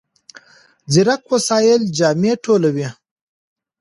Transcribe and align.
ځیرک 0.91 1.23
وسایل 1.31 1.81
جامې 1.97 2.33
ټولوي. 2.43 2.87